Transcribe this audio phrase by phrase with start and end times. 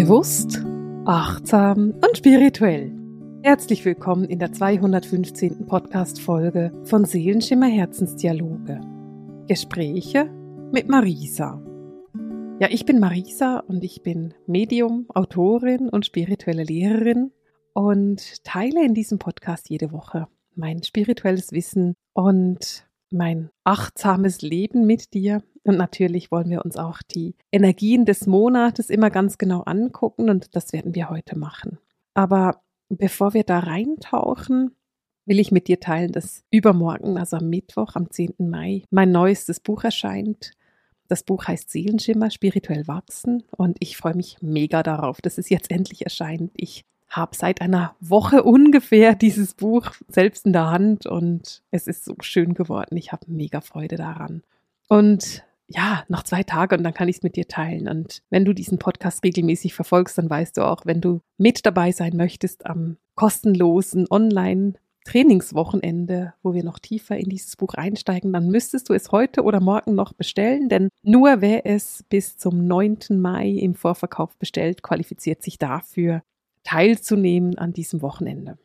[0.00, 0.64] Bewusst,
[1.04, 2.90] achtsam und spirituell.
[3.42, 5.66] Herzlich willkommen in der 215.
[5.66, 8.80] Podcast-Folge von Seelenschimmer Herzensdialoge.
[9.46, 10.24] Gespräche
[10.72, 11.62] mit Marisa.
[12.60, 17.32] Ja, ich bin Marisa und ich bin Medium, Autorin und spirituelle Lehrerin
[17.74, 25.14] und teile in diesem Podcast jede Woche mein spirituelles Wissen und mein achtsames Leben mit
[25.14, 30.30] dir und natürlich wollen wir uns auch die Energien des Monates immer ganz genau angucken
[30.30, 31.78] und das werden wir heute machen.
[32.14, 34.74] Aber bevor wir da reintauchen,
[35.26, 38.34] will ich mit dir teilen, dass übermorgen, also am Mittwoch, am 10.
[38.38, 40.52] Mai, mein neuestes Buch erscheint.
[41.08, 45.70] Das Buch heißt Seelenschimmer, spirituell wachsen und ich freue mich mega darauf, dass es jetzt
[45.70, 46.52] endlich erscheint.
[46.54, 52.04] Ich habe seit einer Woche ungefähr dieses Buch selbst in der Hand und es ist
[52.04, 52.96] so schön geworden.
[52.96, 54.42] Ich habe mega Freude daran.
[54.88, 57.88] Und ja, noch zwei Tage und dann kann ich es mit dir teilen.
[57.88, 61.92] Und wenn du diesen Podcast regelmäßig verfolgst, dann weißt du auch, wenn du mit dabei
[61.92, 68.48] sein möchtest am kostenlosen Online Trainingswochenende, wo wir noch tiefer in dieses Buch einsteigen, dann
[68.48, 72.98] müsstest du es heute oder morgen noch bestellen, denn nur wer es bis zum 9.
[73.10, 76.22] Mai im Vorverkauf bestellt, qualifiziert sich dafür,
[76.64, 78.58] teilzunehmen an diesem Wochenende.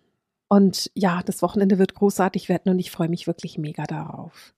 [0.47, 4.53] Und ja, das Wochenende wird großartig werden und ich freue mich wirklich mega darauf.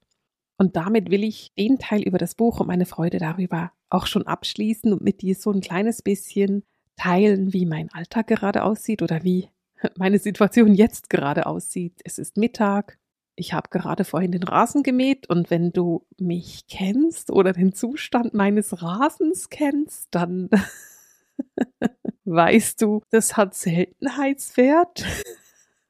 [0.57, 4.25] Und damit will ich den Teil über das Buch und meine Freude darüber auch schon
[4.25, 6.63] abschließen und mit dir so ein kleines bisschen
[6.97, 9.49] teilen, wie mein Alltag gerade aussieht oder wie
[9.95, 12.01] meine Situation jetzt gerade aussieht.
[12.03, 12.97] Es ist Mittag.
[13.35, 18.33] Ich habe gerade vorhin den Rasen gemäht und wenn du mich kennst oder den Zustand
[18.33, 20.49] meines Rasens kennst, dann
[22.25, 25.05] weißt du, das hat Seltenheitswert.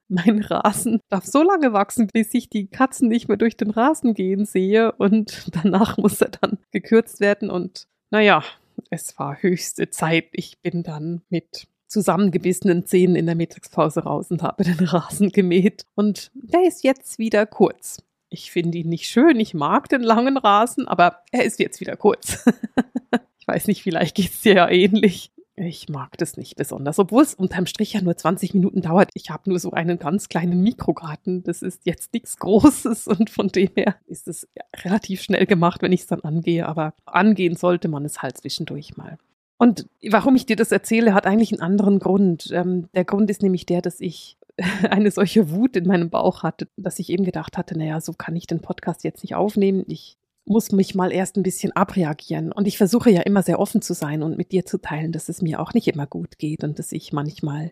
[0.09, 4.13] mein Rasen darf so lange wachsen, bis ich die Katzen nicht mehr durch den Rasen
[4.13, 8.43] gehen sehe und danach muss er dann gekürzt werden und naja,
[8.89, 10.29] es war höchste Zeit.
[10.31, 15.85] Ich bin dann mit zusammengebissenen Zähnen in der Mittagspause raus und habe den Rasen gemäht
[15.95, 18.03] und der ist jetzt wieder kurz.
[18.29, 21.95] Ich finde ihn nicht schön, ich mag den langen Rasen, aber er ist jetzt wieder
[21.95, 22.45] kurz.
[23.39, 25.31] ich weiß nicht, vielleicht geht es dir ja ähnlich.
[25.59, 29.09] Ich mag das nicht besonders, obwohl es unterm Strich ja nur 20 Minuten dauert.
[29.15, 31.43] Ich habe nur so einen ganz kleinen Mikrogarten.
[31.43, 34.47] Das ist jetzt nichts Großes und von dem her ist es
[34.83, 36.67] relativ schnell gemacht, wenn ich es dann angehe.
[36.67, 39.17] Aber angehen sollte man es halt zwischendurch mal.
[39.57, 42.51] Und warum ich dir das erzähle, hat eigentlich einen anderen Grund.
[42.51, 44.37] Ähm, der Grund ist nämlich der, dass ich
[44.89, 48.35] eine solche Wut in meinem Bauch hatte, dass ich eben gedacht hatte, naja, so kann
[48.35, 49.85] ich den Podcast jetzt nicht aufnehmen.
[49.87, 50.16] Ich
[50.47, 52.51] muss mich mal erst ein bisschen abreagieren.
[52.51, 55.29] Und ich versuche ja immer sehr offen zu sein und mit dir zu teilen, dass
[55.29, 57.71] es mir auch nicht immer gut geht und dass ich manchmal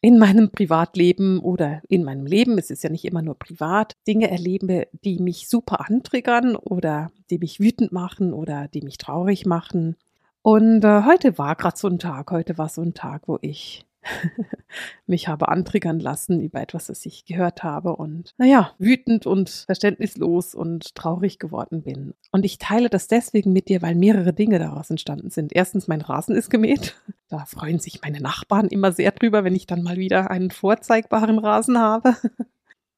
[0.00, 4.30] in meinem Privatleben oder in meinem Leben, es ist ja nicht immer nur privat, Dinge
[4.30, 9.96] erlebe, die mich super antriggern oder die mich wütend machen oder die mich traurig machen.
[10.42, 13.86] Und äh, heute war gerade so ein Tag, heute war so ein Tag, wo ich
[15.06, 20.54] mich habe antriggern lassen über etwas, das ich gehört habe und naja, wütend und verständnislos
[20.54, 22.14] und traurig geworden bin.
[22.32, 25.54] Und ich teile das deswegen mit dir, weil mehrere Dinge daraus entstanden sind.
[25.54, 26.96] Erstens, mein Rasen ist gemäht.
[27.28, 31.40] Da freuen sich meine Nachbarn immer sehr drüber, wenn ich dann mal wieder einen vorzeigbaren
[31.40, 32.14] Rasen habe.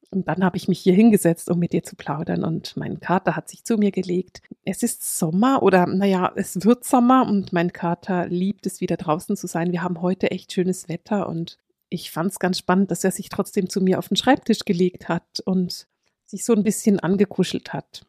[0.09, 3.35] Und dann habe ich mich hier hingesetzt, um mit dir zu plaudern und mein Kater
[3.35, 4.41] hat sich zu mir gelegt.
[4.63, 9.35] Es ist Sommer oder naja, es wird Sommer und mein Kater liebt es wieder draußen
[9.35, 9.73] zu sein.
[9.73, 11.57] Wir haben heute echt schönes Wetter und
[11.89, 15.09] ich fand es ganz spannend, dass er sich trotzdem zu mir auf den Schreibtisch gelegt
[15.09, 15.87] hat und
[16.25, 18.05] sich so ein bisschen angekuschelt hat.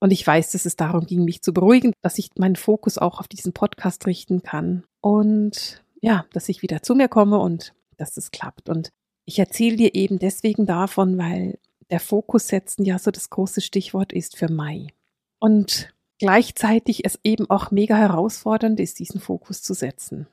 [0.00, 3.20] Und ich weiß, dass es darum ging, mich zu beruhigen, dass ich meinen Fokus auch
[3.20, 8.16] auf diesen Podcast richten kann und ja, dass ich wieder zu mir komme und dass
[8.16, 8.68] es klappt.
[8.68, 8.90] Und
[9.24, 11.58] ich erzähle dir eben deswegen davon, weil
[11.90, 14.88] der Fokus setzen ja so das große Stichwort ist für Mai.
[15.38, 20.26] Und gleichzeitig es eben auch mega herausfordernd ist, diesen Fokus zu setzen.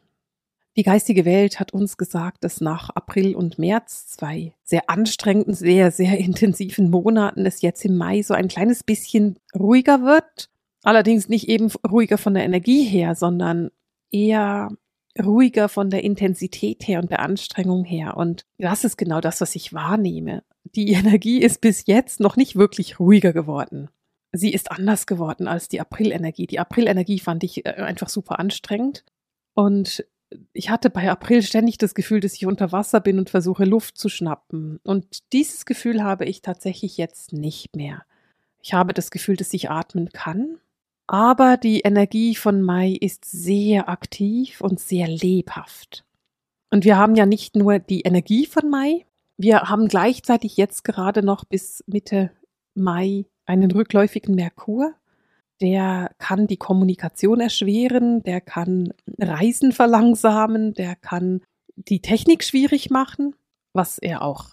[0.77, 5.91] Die geistige Welt hat uns gesagt, dass nach April und März, zwei sehr anstrengenden, sehr,
[5.91, 10.49] sehr intensiven Monaten, es jetzt im Mai so ein kleines bisschen ruhiger wird.
[10.83, 13.71] Allerdings nicht eben ruhiger von der Energie her, sondern
[14.11, 14.69] eher
[15.17, 18.17] ruhiger von der Intensität her und der Anstrengung her.
[18.17, 20.43] Und das ist genau das, was ich wahrnehme.
[20.75, 23.89] Die Energie ist bis jetzt noch nicht wirklich ruhiger geworden.
[24.31, 26.45] Sie ist anders geworden als die Aprilenergie.
[26.45, 29.03] Die Aprilenergie fand ich äh, einfach super anstrengend.
[29.55, 30.05] Und
[30.53, 33.97] ich hatte bei April ständig das Gefühl, dass ich unter Wasser bin und versuche Luft
[33.97, 34.79] zu schnappen.
[34.83, 38.03] Und dieses Gefühl habe ich tatsächlich jetzt nicht mehr.
[38.61, 40.59] Ich habe das Gefühl, dass ich atmen kann
[41.09, 46.05] aber die Energie von Mai ist sehr aktiv und sehr lebhaft.
[46.69, 51.23] Und wir haben ja nicht nur die Energie von Mai, wir haben gleichzeitig jetzt gerade
[51.23, 52.29] noch bis Mitte
[52.75, 54.93] Mai einen rückläufigen Merkur.
[55.61, 61.41] der kann die Kommunikation erschweren, der kann Reisen verlangsamen, der kann
[61.75, 63.35] die Technik schwierig machen,
[63.73, 64.51] was er auch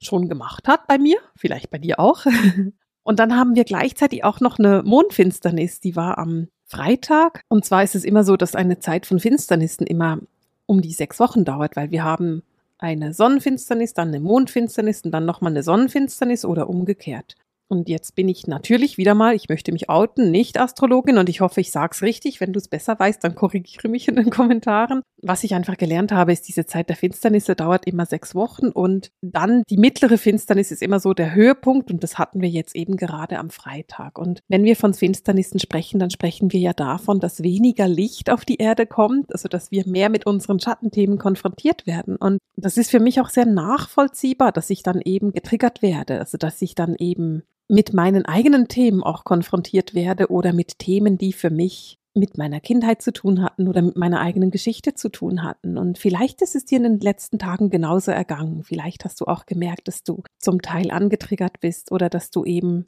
[0.00, 2.24] schon gemacht hat bei mir, vielleicht bei dir auch.
[3.08, 7.40] Und dann haben wir gleichzeitig auch noch eine Mondfinsternis, die war am Freitag.
[7.48, 10.18] Und zwar ist es immer so, dass eine Zeit von Finsternissen immer
[10.66, 12.42] um die sechs Wochen dauert, weil wir haben
[12.76, 17.36] eine Sonnenfinsternis, dann eine Mondfinsternis und dann nochmal eine Sonnenfinsternis oder umgekehrt.
[17.68, 21.40] Und jetzt bin ich natürlich wieder mal, ich möchte mich outen, nicht Astrologin und ich
[21.40, 22.42] hoffe, ich sag's richtig.
[22.42, 25.00] Wenn du es besser weißt, dann korrigiere mich in den Kommentaren.
[25.20, 29.10] Was ich einfach gelernt habe, ist, diese Zeit der Finsternisse dauert immer sechs Wochen und
[29.20, 32.96] dann die mittlere Finsternis ist immer so der Höhepunkt und das hatten wir jetzt eben
[32.96, 34.18] gerade am Freitag.
[34.18, 38.44] Und wenn wir von Finsternissen sprechen, dann sprechen wir ja davon, dass weniger Licht auf
[38.44, 42.16] die Erde kommt, also dass wir mehr mit unseren Schattenthemen konfrontiert werden.
[42.16, 46.38] Und das ist für mich auch sehr nachvollziehbar, dass ich dann eben getriggert werde, also
[46.38, 51.32] dass ich dann eben mit meinen eigenen Themen auch konfrontiert werde oder mit Themen, die
[51.32, 55.42] für mich mit meiner Kindheit zu tun hatten oder mit meiner eigenen Geschichte zu tun
[55.42, 55.78] hatten.
[55.78, 58.62] Und vielleicht ist es dir in den letzten Tagen genauso ergangen.
[58.62, 62.86] Vielleicht hast du auch gemerkt, dass du zum Teil angetriggert bist oder dass du eben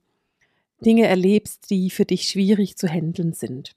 [0.85, 3.77] Dinge erlebst, die für dich schwierig zu handeln sind.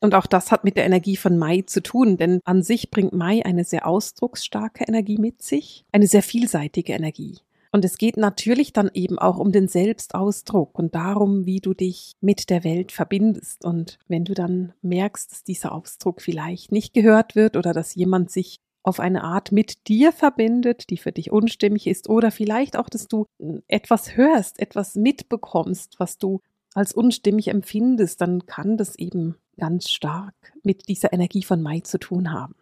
[0.00, 3.12] Und auch das hat mit der Energie von Mai zu tun, denn an sich bringt
[3.12, 7.38] Mai eine sehr ausdrucksstarke Energie mit sich, eine sehr vielseitige Energie.
[7.70, 12.12] Und es geht natürlich dann eben auch um den Selbstausdruck und darum, wie du dich
[12.20, 13.64] mit der Welt verbindest.
[13.64, 18.30] Und wenn du dann merkst, dass dieser Ausdruck vielleicht nicht gehört wird oder dass jemand
[18.30, 22.88] sich auf eine Art mit dir verbindet, die für dich unstimmig ist, oder vielleicht auch,
[22.88, 26.40] dass du hm, etwas hörst, etwas mitbekommst, was du
[26.74, 31.98] als unstimmig empfindest, dann kann das eben ganz stark mit dieser Energie von Mai zu
[31.98, 32.54] tun haben.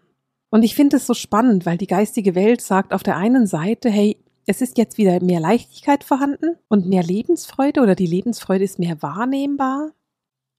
[0.50, 3.90] Und ich finde es so spannend, weil die geistige Welt sagt auf der einen Seite,
[3.90, 8.78] hey, es ist jetzt wieder mehr Leichtigkeit vorhanden und mehr Lebensfreude oder die Lebensfreude ist
[8.78, 9.92] mehr wahrnehmbar.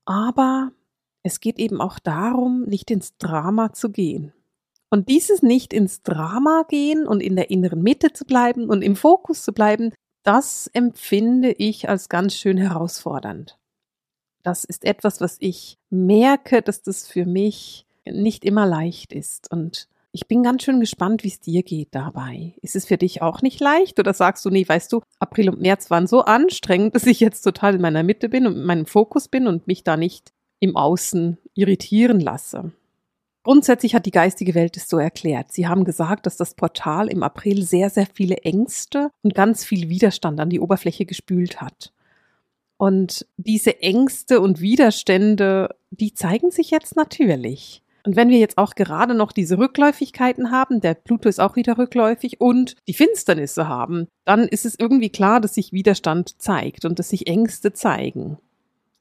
[0.05, 0.71] Aber
[1.23, 4.33] es geht eben auch darum, nicht ins Drama zu gehen.
[4.89, 8.95] Und dieses nicht ins Drama gehen und in der inneren Mitte zu bleiben und im
[8.95, 9.93] Fokus zu bleiben,
[10.23, 13.57] das empfinde ich als ganz schön herausfordernd.
[14.43, 19.51] Das ist etwas, was ich merke, dass das für mich nicht immer leicht ist.
[19.51, 22.55] Und ich bin ganz schön gespannt, wie es dir geht dabei.
[22.61, 25.61] Ist es für dich auch nicht leicht oder sagst du, nee, weißt du, April und
[25.61, 28.85] März waren so anstrengend, dass ich jetzt total in meiner Mitte bin und in meinem
[28.85, 32.71] Fokus bin und mich da nicht im Außen irritieren lasse?
[33.43, 35.53] Grundsätzlich hat die geistige Welt es so erklärt.
[35.53, 39.87] Sie haben gesagt, dass das Portal im April sehr, sehr viele Ängste und ganz viel
[39.87, 41.93] Widerstand an die Oberfläche gespült hat.
[42.75, 47.83] Und diese Ängste und Widerstände, die zeigen sich jetzt natürlich.
[48.07, 51.77] Und wenn wir jetzt auch gerade noch diese Rückläufigkeiten haben, der Pluto ist auch wieder
[51.77, 56.99] rückläufig und die Finsternisse haben, dann ist es irgendwie klar, dass sich Widerstand zeigt und
[56.99, 58.37] dass sich Ängste zeigen.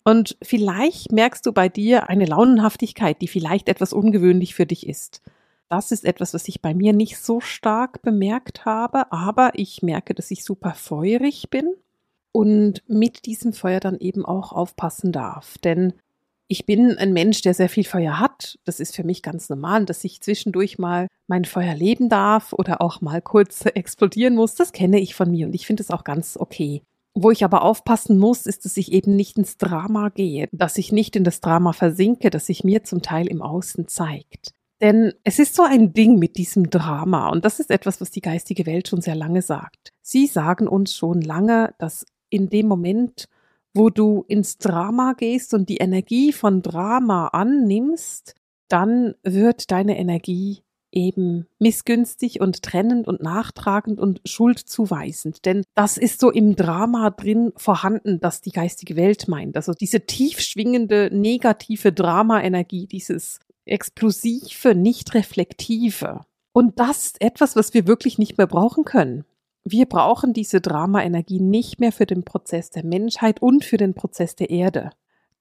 [0.02, 5.22] Und vielleicht merkst du bei dir eine Launenhaftigkeit, die vielleicht etwas ungewöhnlich für dich ist.
[5.68, 10.14] Das ist etwas, was ich bei mir nicht so stark bemerkt habe, aber ich merke,
[10.14, 11.76] dass ich super feurig bin
[12.32, 15.58] und mit diesem Feuer dann eben auch aufpassen darf.
[15.58, 15.92] Denn
[16.48, 18.58] ich bin ein Mensch, der sehr viel Feuer hat.
[18.64, 22.80] Das ist für mich ganz normal, dass ich zwischendurch mal mein Feuer leben darf oder
[22.80, 24.54] auch mal kurz explodieren muss.
[24.54, 26.82] Das kenne ich von mir und ich finde es auch ganz okay.
[27.14, 30.92] Wo ich aber aufpassen muss, ist, dass ich eben nicht ins Drama gehe, dass ich
[30.92, 34.52] nicht in das Drama versinke, das sich mir zum Teil im Außen zeigt.
[34.82, 38.20] Denn es ist so ein Ding mit diesem Drama und das ist etwas, was die
[38.20, 39.92] geistige Welt schon sehr lange sagt.
[40.02, 43.28] Sie sagen uns schon lange, dass in dem Moment,
[43.76, 48.34] wo du ins Drama gehst und die Energie von Drama annimmst,
[48.68, 55.44] dann wird deine Energie eben missgünstig und trennend und nachtragend und schuldzuweisend.
[55.44, 59.56] Denn das ist so im Drama drin vorhanden, dass die geistige Welt meint.
[59.56, 66.24] Also diese tief schwingende, negative Drama-Energie, dieses explosive, nicht reflektive.
[66.52, 69.24] Und das ist etwas, was wir wirklich nicht mehr brauchen können
[69.68, 74.36] wir brauchen diese Drama-Energie nicht mehr für den Prozess der Menschheit und für den Prozess
[74.36, 74.90] der Erde.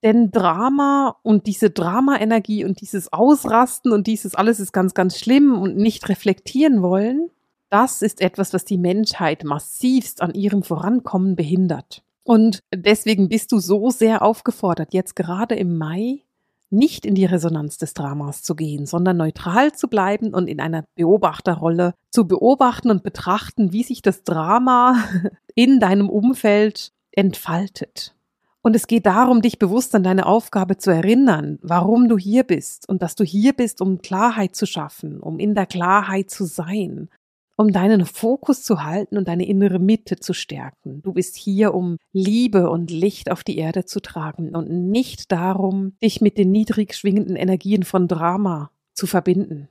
[0.02, 5.56] Denn Drama und diese Drama-Energie und dieses Ausrasten und dieses alles ist ganz, ganz schlimm
[5.56, 7.30] und nicht reflektieren wollen,
[7.70, 12.02] das ist etwas, was die Menschheit massivst an ihrem Vorankommen behindert.
[12.24, 16.24] Und deswegen bist du so sehr aufgefordert, jetzt gerade im Mai
[16.70, 20.84] nicht in die Resonanz des Dramas zu gehen, sondern neutral zu bleiben und in einer
[20.94, 24.96] Beobachterrolle zu beobachten und betrachten, wie sich das Drama
[25.54, 28.14] in deinem Umfeld entfaltet.
[28.62, 32.88] Und es geht darum, dich bewusst an deine Aufgabe zu erinnern, warum du hier bist
[32.88, 37.08] und dass du hier bist, um Klarheit zu schaffen, um in der Klarheit zu sein.
[37.56, 41.00] Um deinen Fokus zu halten und deine innere Mitte zu stärken.
[41.02, 45.96] Du bist hier, um Liebe und Licht auf die Erde zu tragen und nicht darum,
[46.02, 49.68] dich mit den niedrig schwingenden Energien von Drama zu verbinden.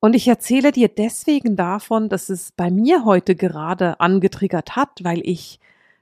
[0.00, 5.20] Und ich erzähle dir deswegen davon, dass es bei mir heute gerade angetriggert hat, weil
[5.24, 5.58] ich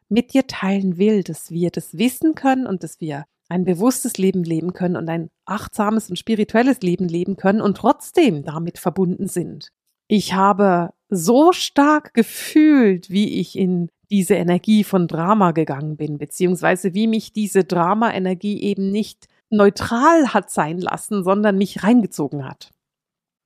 [0.09, 4.43] mit dir teilen will, dass wir das wissen können und dass wir ein bewusstes Leben
[4.43, 9.71] leben können und ein achtsames und spirituelles Leben leben können und trotzdem damit verbunden sind.
[10.09, 16.95] Ich habe so stark gefühlt, wie ich in diese Energie von Drama gegangen bin, beziehungsweise
[16.95, 22.71] wie mich diese Drama-Energie eben nicht neutral hat sein lassen, sondern mich reingezogen hat.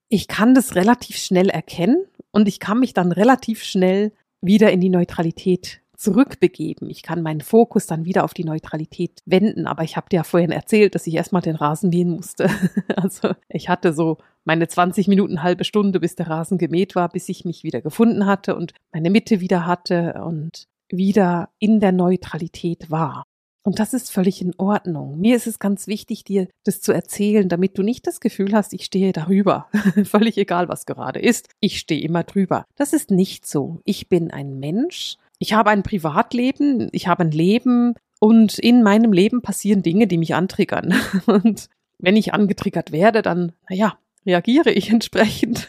[0.09, 4.81] Ich kann das relativ schnell erkennen und ich kann mich dann relativ schnell wieder in
[4.81, 6.89] die Neutralität zurückbegeben.
[6.89, 9.67] Ich kann meinen Fokus dann wieder auf die Neutralität wenden.
[9.67, 12.49] Aber ich habe dir ja vorhin erzählt, dass ich erstmal den Rasen mähen musste.
[12.97, 17.29] Also ich hatte so meine 20 Minuten, halbe Stunde, bis der Rasen gemäht war, bis
[17.29, 22.91] ich mich wieder gefunden hatte und meine Mitte wieder hatte und wieder in der Neutralität
[22.91, 23.25] war.
[23.63, 25.19] Und das ist völlig in Ordnung.
[25.21, 28.73] Mir ist es ganz wichtig, dir das zu erzählen, damit du nicht das Gefühl hast,
[28.73, 29.69] ich stehe darüber.
[30.05, 31.49] völlig egal, was gerade ist.
[31.61, 32.65] Ich stehe immer drüber.
[32.77, 33.81] Das ist nicht so.
[33.85, 39.13] Ich bin ein Mensch ich habe ein Privatleben, ich habe ein Leben und in meinem
[39.13, 40.95] Leben passieren Dinge, die mich antriggern.
[41.27, 41.69] Und
[41.99, 45.67] wenn ich angetriggert werde, dann, naja, reagiere ich entsprechend.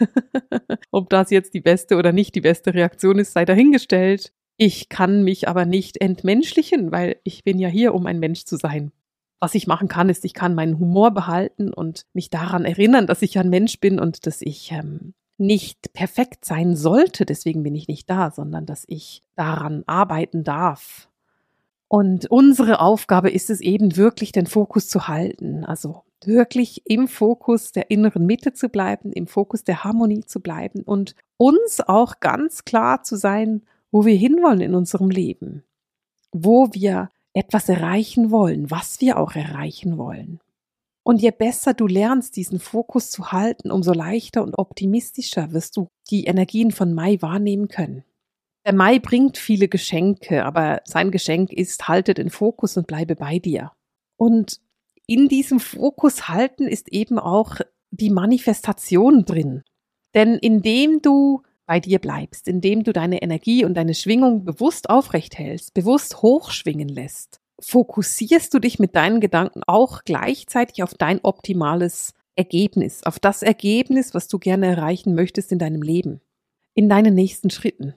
[0.92, 4.34] Ob das jetzt die beste oder nicht die beste Reaktion ist, sei dahingestellt.
[4.58, 8.58] Ich kann mich aber nicht entmenschlichen, weil ich bin ja hier, um ein Mensch zu
[8.58, 8.92] sein.
[9.40, 13.22] Was ich machen kann, ist, ich kann meinen Humor behalten und mich daran erinnern, dass
[13.22, 17.88] ich ein Mensch bin und dass ich ähm, nicht perfekt sein sollte, deswegen bin ich
[17.88, 21.10] nicht da, sondern dass ich daran arbeiten darf.
[21.88, 27.72] Und unsere Aufgabe ist es eben wirklich, den Fokus zu halten, also wirklich im Fokus
[27.72, 32.64] der inneren Mitte zu bleiben, im Fokus der Harmonie zu bleiben und uns auch ganz
[32.64, 35.64] klar zu sein, wo wir hinwollen in unserem Leben,
[36.32, 40.40] wo wir etwas erreichen wollen, was wir auch erreichen wollen.
[41.12, 45.89] Und je besser du lernst, diesen Fokus zu halten, umso leichter und optimistischer wirst du
[46.10, 48.06] die Energien von Mai wahrnehmen können.
[48.65, 53.39] Der Mai bringt viele Geschenke, aber sein Geschenk ist, halte den Fokus und bleibe bei
[53.39, 53.74] dir.
[54.15, 54.62] Und
[55.06, 57.58] in diesem Fokus halten ist eben auch
[57.89, 59.63] die Manifestation drin.
[60.15, 65.38] Denn indem du bei dir bleibst, indem du deine Energie und deine Schwingung bewusst aufrecht
[65.38, 72.13] hältst, bewusst hochschwingen lässt, fokussierst du dich mit deinen Gedanken auch gleichzeitig auf dein optimales
[72.36, 76.22] Ergebnis, auf das Ergebnis, was du gerne erreichen möchtest in deinem Leben,
[76.74, 77.94] in deinen nächsten Schritten.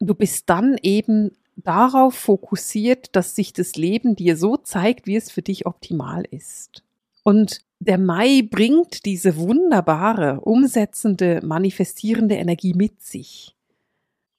[0.00, 5.30] Du bist dann eben darauf fokussiert, dass sich das Leben dir so zeigt, wie es
[5.30, 6.82] für dich optimal ist.
[7.22, 13.54] Und der Mai bringt diese wunderbare, umsetzende, manifestierende Energie mit sich.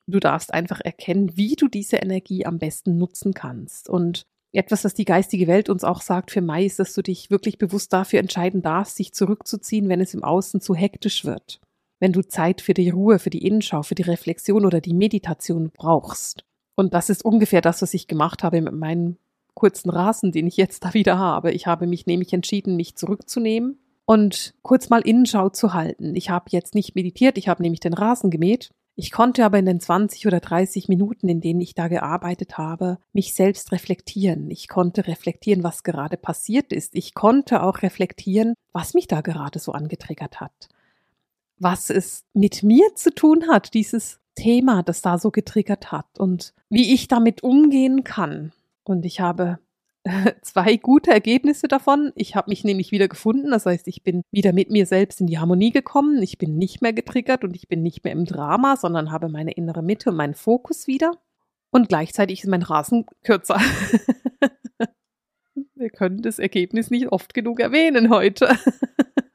[0.07, 3.89] Du darfst einfach erkennen, wie du diese Energie am besten nutzen kannst.
[3.89, 7.29] Und etwas, was die geistige Welt uns auch sagt für Mai, ist, dass du dich
[7.29, 11.59] wirklich bewusst dafür entscheiden darfst, sich zurückzuziehen, wenn es im Außen zu hektisch wird.
[11.99, 15.71] Wenn du Zeit für die Ruhe, für die Innenschau, für die Reflexion oder die Meditation
[15.71, 16.43] brauchst.
[16.75, 19.17] Und das ist ungefähr das, was ich gemacht habe mit meinem
[19.53, 21.51] kurzen Rasen, den ich jetzt da wieder habe.
[21.51, 26.15] Ich habe mich nämlich entschieden, mich zurückzunehmen und kurz mal Innenschau zu halten.
[26.15, 29.65] Ich habe jetzt nicht meditiert, ich habe nämlich den Rasen gemäht ich konnte aber in
[29.65, 34.49] den 20 oder 30 Minuten, in denen ich da gearbeitet habe, mich selbst reflektieren.
[34.49, 36.95] Ich konnte reflektieren, was gerade passiert ist.
[36.95, 40.69] Ich konnte auch reflektieren, was mich da gerade so angetriggert hat.
[41.59, 46.53] Was es mit mir zu tun hat, dieses Thema, das da so getriggert hat und
[46.69, 48.53] wie ich damit umgehen kann.
[48.85, 49.59] Und ich habe
[50.41, 52.11] zwei gute Ergebnisse davon.
[52.15, 53.51] Ich habe mich nämlich wieder gefunden.
[53.51, 56.21] Das heißt, ich bin wieder mit mir selbst in die Harmonie gekommen.
[56.21, 59.51] Ich bin nicht mehr getriggert und ich bin nicht mehr im Drama, sondern habe meine
[59.51, 61.11] innere Mitte und meinen Fokus wieder.
[61.71, 63.59] Und gleichzeitig ist mein Rasen kürzer.
[65.73, 68.49] Wir können das Ergebnis nicht oft genug erwähnen heute.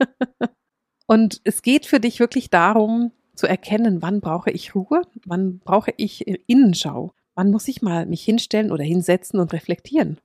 [1.07, 5.93] und es geht für dich wirklich darum, zu erkennen, wann brauche ich Ruhe, wann brauche
[5.97, 10.19] ich Innenschau, wann muss ich mal mich hinstellen oder hinsetzen und reflektieren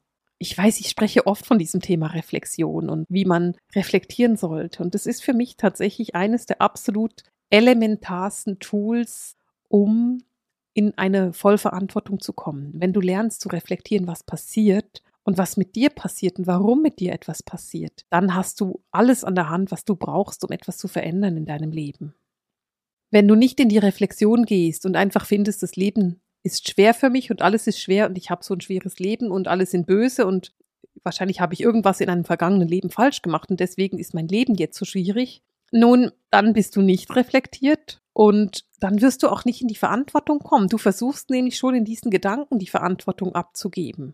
[0.45, 4.83] ich weiß, ich spreche oft von diesem Thema Reflexion und wie man reflektieren sollte.
[4.83, 9.37] Und das ist für mich tatsächlich eines der absolut elementarsten Tools,
[9.69, 10.19] um
[10.75, 12.73] in eine Vollverantwortung zu kommen.
[12.75, 16.99] Wenn du lernst zu reflektieren, was passiert und was mit dir passiert und warum mit
[16.99, 20.77] dir etwas passiert, dann hast du alles an der Hand, was du brauchst, um etwas
[20.77, 22.13] zu verändern in deinem Leben.
[23.09, 27.09] Wenn du nicht in die Reflexion gehst und einfach findest, das Leben ist schwer für
[27.09, 29.87] mich und alles ist schwer und ich habe so ein schweres Leben und alle sind
[29.87, 30.53] böse und
[31.03, 34.53] wahrscheinlich habe ich irgendwas in einem vergangenen Leben falsch gemacht und deswegen ist mein Leben
[34.53, 35.41] jetzt so schwierig.
[35.71, 40.37] Nun, dann bist du nicht reflektiert und dann wirst du auch nicht in die Verantwortung
[40.37, 40.69] kommen.
[40.69, 44.13] Du versuchst nämlich schon in diesen Gedanken die Verantwortung abzugeben.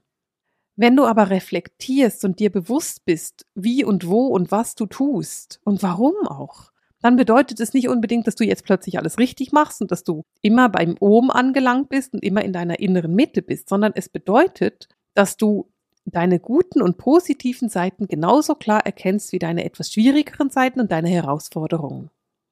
[0.78, 5.60] Wenn du aber reflektierst und dir bewusst bist, wie und wo und was du tust
[5.66, 6.71] und warum auch,
[7.02, 10.24] dann bedeutet es nicht unbedingt, dass du jetzt plötzlich alles richtig machst und dass du
[10.42, 14.88] immer beim Ohm angelangt bist und immer in deiner inneren Mitte bist, sondern es bedeutet,
[15.14, 15.70] dass du
[16.06, 21.10] deine guten und positiven Seiten genauso klar erkennst wie deine etwas schwierigeren Seiten und deine
[21.10, 22.10] Herausforderungen.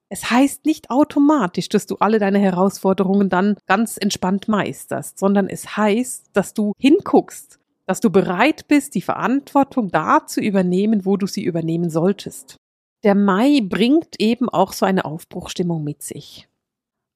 [0.10, 5.78] Es heißt nicht automatisch, dass du alle deine Herausforderungen dann ganz entspannt meisterst, sondern es
[5.78, 11.28] heißt, dass du hinguckst, dass du bereit bist, die Verantwortung da zu übernehmen, wo du
[11.28, 12.58] sie übernehmen solltest.
[13.04, 16.50] Der Mai bringt eben auch so eine Aufbruchstimmung mit sich.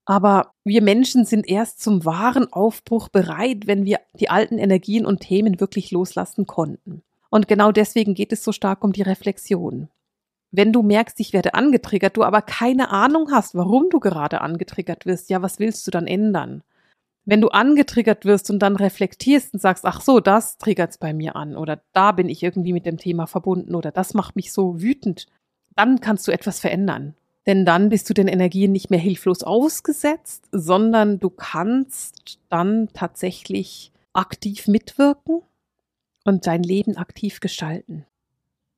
[0.06, 5.22] Aber wir Menschen sind erst zum wahren Aufbruch bereit, wenn wir die alten Energien und
[5.22, 7.04] Themen wirklich loslassen konnten.
[7.30, 9.90] Und genau deswegen geht es so stark um die Reflexion.
[10.52, 15.06] Wenn du merkst, ich werde angetriggert, du aber keine Ahnung hast, warum du gerade angetriggert
[15.06, 16.64] wirst, ja, was willst du dann ändern?
[17.26, 21.36] Wenn du angetriggert wirst und dann reflektierst und sagst, ach so, das triggert's bei mir
[21.36, 24.82] an oder da bin ich irgendwie mit dem Thema verbunden oder das macht mich so
[24.82, 25.28] wütend,
[25.76, 27.16] dann kannst du etwas verändern.
[27.46, 33.92] Denn dann bist du den Energien nicht mehr hilflos ausgesetzt, sondern du kannst dann tatsächlich
[34.14, 35.42] aktiv mitwirken
[36.24, 38.06] und dein Leben aktiv gestalten.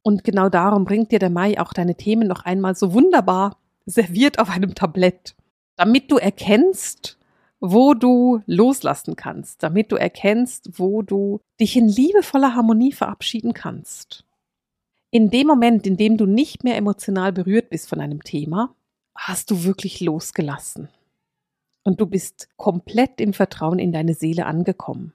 [0.01, 4.39] Und genau darum bringt dir der Mai auch deine Themen noch einmal so wunderbar serviert
[4.39, 5.35] auf einem Tablett,
[5.75, 7.19] damit du erkennst,
[7.59, 14.25] wo du loslassen kannst, damit du erkennst, wo du dich in liebevoller Harmonie verabschieden kannst
[15.15, 18.75] in dem Moment, in dem du nicht mehr emotional berührt bist von einem Thema,
[19.15, 20.89] hast du wirklich losgelassen.
[21.83, 25.13] Und du bist komplett im Vertrauen in deine Seele angekommen.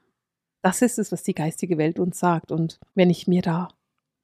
[0.63, 2.51] Das ist es, was die geistige Welt uns sagt.
[2.51, 3.69] Und wenn ich mir da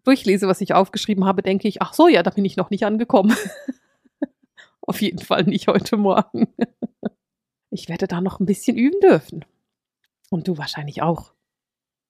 [0.03, 2.87] durchlese, was ich aufgeschrieben habe, denke ich, ach so, ja, da bin ich noch nicht
[2.87, 3.37] angekommen.
[4.81, 6.49] Auf jeden Fall nicht heute Morgen.
[7.71, 9.45] ich werde da noch ein bisschen üben dürfen.
[10.31, 11.35] Und du wahrscheinlich auch.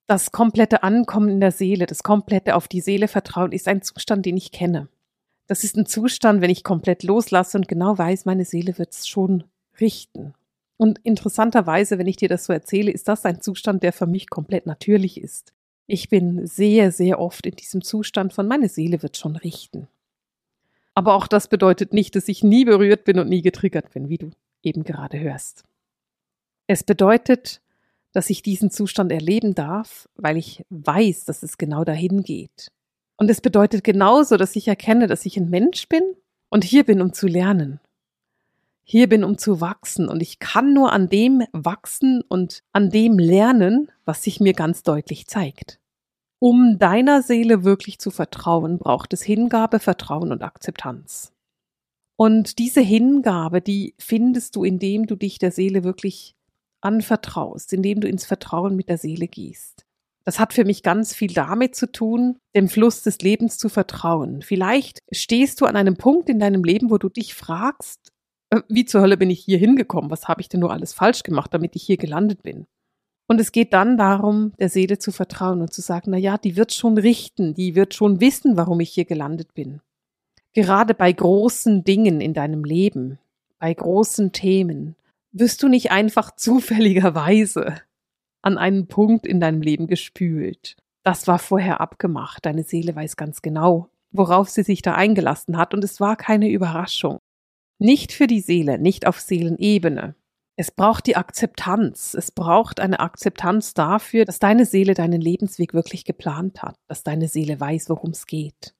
[0.06, 4.24] Das komplette Ankommen in der Seele, das komplette auf die Seele vertrauen, ist ein Zustand,
[4.24, 4.88] den ich kenne.
[5.48, 9.08] Das ist ein Zustand, wenn ich komplett loslasse und genau weiß, meine Seele wird es
[9.08, 9.44] schon
[9.80, 10.34] richten.
[10.76, 14.28] Und interessanterweise, wenn ich dir das so erzähle, ist das ein Zustand, der für mich
[14.28, 15.52] komplett natürlich ist.
[15.86, 19.88] Ich bin sehr, sehr oft in diesem Zustand von meine Seele wird schon richten.
[20.94, 24.18] Aber auch das bedeutet nicht, dass ich nie berührt bin und nie getriggert bin, wie
[24.18, 24.30] du
[24.62, 25.64] eben gerade hörst.
[26.66, 27.60] Es bedeutet,
[28.16, 32.72] dass ich diesen Zustand erleben darf, weil ich weiß, dass es genau dahin geht.
[33.18, 36.02] Und es bedeutet genauso, dass ich erkenne, dass ich ein Mensch bin
[36.48, 37.78] und hier bin, um zu lernen.
[38.84, 40.08] Hier bin, um zu wachsen.
[40.08, 44.82] Und ich kann nur an dem wachsen und an dem lernen, was sich mir ganz
[44.82, 45.78] deutlich zeigt.
[46.38, 51.32] Um deiner Seele wirklich zu vertrauen, braucht es Hingabe, Vertrauen und Akzeptanz.
[52.16, 56.35] Und diese Hingabe, die findest du, indem du dich der Seele wirklich
[56.86, 59.84] anvertraust, indem du ins Vertrauen mit der Seele gehst.
[60.24, 64.42] Das hat für mich ganz viel damit zu tun, dem Fluss des Lebens zu vertrauen.
[64.42, 68.12] Vielleicht stehst du an einem Punkt in deinem Leben, wo du dich fragst,
[68.50, 70.10] äh, wie zur Hölle bin ich hier hingekommen?
[70.10, 72.66] Was habe ich denn nur alles falsch gemacht, damit ich hier gelandet bin?
[73.28, 76.56] Und es geht dann darum, der Seele zu vertrauen und zu sagen, na ja, die
[76.56, 79.80] wird schon richten, die wird schon wissen, warum ich hier gelandet bin.
[80.52, 83.18] Gerade bei großen Dingen in deinem Leben,
[83.58, 84.96] bei großen Themen,
[85.38, 87.82] wirst du nicht einfach zufälligerweise
[88.42, 90.76] an einen Punkt in deinem Leben gespült.
[91.02, 92.46] Das war vorher abgemacht.
[92.46, 96.48] Deine Seele weiß ganz genau, worauf sie sich da eingelassen hat, und es war keine
[96.48, 97.18] Überraschung.
[97.78, 100.14] Nicht für die Seele, nicht auf Seelenebene.
[100.58, 102.14] Es braucht die Akzeptanz.
[102.14, 107.28] Es braucht eine Akzeptanz dafür, dass deine Seele deinen Lebensweg wirklich geplant hat, dass deine
[107.28, 108.74] Seele weiß, worum es geht.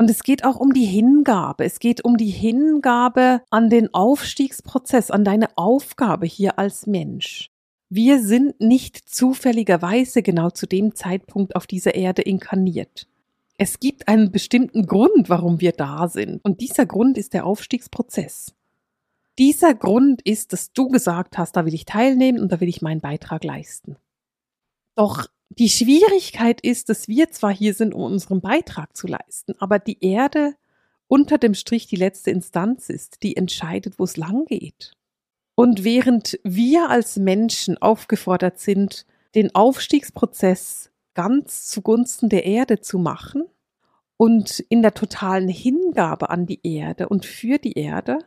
[0.00, 1.66] Und es geht auch um die Hingabe.
[1.66, 7.50] Es geht um die Hingabe an den Aufstiegsprozess, an deine Aufgabe hier als Mensch.
[7.90, 13.08] Wir sind nicht zufälligerweise genau zu dem Zeitpunkt auf dieser Erde inkarniert.
[13.58, 16.42] Es gibt einen bestimmten Grund, warum wir da sind.
[16.46, 18.54] Und dieser Grund ist der Aufstiegsprozess.
[19.38, 22.80] Dieser Grund ist, dass du gesagt hast, da will ich teilnehmen und da will ich
[22.80, 23.96] meinen Beitrag leisten.
[24.94, 29.78] Doch die Schwierigkeit ist, dass wir zwar hier sind, um unseren Beitrag zu leisten, aber
[29.78, 30.54] die Erde
[31.08, 34.92] unter dem Strich die letzte Instanz ist, die entscheidet, wo es lang geht.
[35.56, 43.44] Und während wir als Menschen aufgefordert sind, den Aufstiegsprozess ganz zugunsten der Erde zu machen
[44.16, 48.18] und in der totalen Hingabe an die Erde und für die Erde,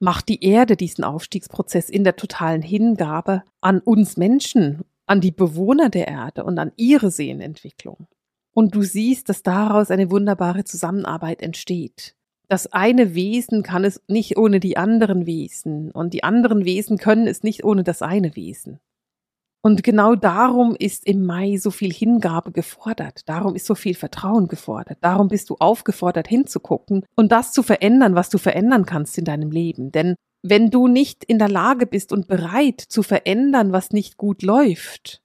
[0.00, 5.90] macht die Erde diesen Aufstiegsprozess in der totalen Hingabe an uns Menschen an die Bewohner
[5.90, 8.06] der Erde und an ihre Seenentwicklung.
[8.52, 12.14] Und du siehst, dass daraus eine wunderbare Zusammenarbeit entsteht.
[12.48, 17.26] Das eine Wesen kann es nicht ohne die anderen Wesen und die anderen Wesen können
[17.26, 18.80] es nicht ohne das eine Wesen.
[19.62, 23.26] Und genau darum ist im Mai so viel Hingabe gefordert.
[23.30, 24.98] Darum ist so viel Vertrauen gefordert.
[25.00, 29.50] Darum bist du aufgefordert hinzugucken und das zu verändern, was du verändern kannst in deinem
[29.50, 29.90] Leben.
[29.90, 34.42] Denn wenn du nicht in der Lage bist und bereit zu verändern, was nicht gut
[34.42, 35.22] läuft,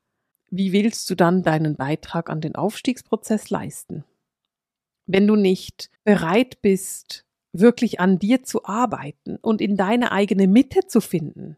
[0.50, 4.06] wie willst du dann deinen Beitrag an den Aufstiegsprozess leisten?
[5.08, 10.88] Wenn du nicht bereit bist, wirklich an dir zu arbeiten und in deine eigene Mitte
[10.88, 11.58] zu finden,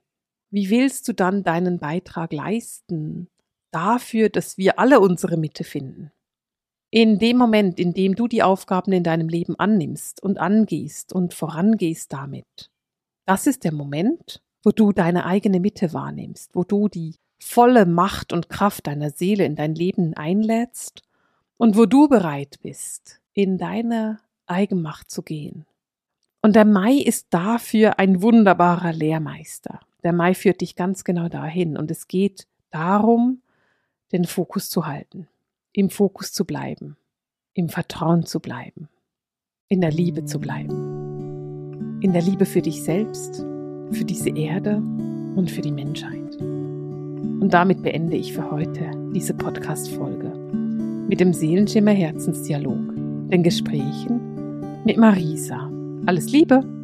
[0.50, 3.30] wie willst du dann deinen Beitrag leisten
[3.70, 6.12] dafür, dass wir alle unsere Mitte finden?
[6.90, 11.36] In dem Moment, in dem du die Aufgaben in deinem Leben annimmst und angehst und
[11.36, 12.72] vorangehst damit,
[13.26, 18.34] das ist der Moment, wo du deine eigene Mitte wahrnimmst, wo du die volle Macht
[18.34, 21.02] und Kraft deiner Seele in dein Leben einlädst
[21.58, 25.66] und wo du bereit bist, in deine Eigenmacht zu gehen.
[26.42, 29.80] Und der Mai ist dafür ein wunderbarer Lehrmeister.
[30.04, 31.78] Der Mai führt dich ganz genau dahin.
[31.78, 33.42] Und es geht darum,
[34.12, 35.28] den Fokus zu halten,
[35.72, 36.98] im Fokus zu bleiben,
[37.54, 38.90] im Vertrauen zu bleiben,
[39.68, 41.01] in der Liebe zu bleiben.
[42.02, 43.46] In der Liebe für dich selbst,
[43.92, 44.82] für diese Erde
[45.36, 46.36] und für die Menschheit.
[46.42, 50.34] Und damit beende ich für heute diese Podcast-Folge
[51.08, 52.96] mit dem Seelenschimmer Herzensdialog,
[53.30, 54.20] den Gesprächen
[54.84, 55.72] mit Marisa.
[56.08, 56.81] Alles Liebe!